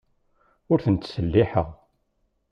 [0.71, 1.69] Ur ten-ttselliḥeɣ.